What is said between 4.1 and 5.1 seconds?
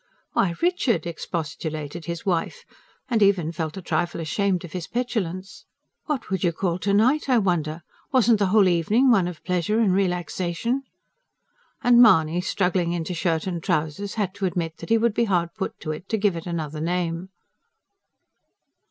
ashamed of his